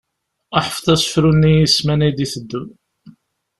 [0.65, 2.69] Ḥfeḍ asefru-nni i ssmanan i d-iteddun.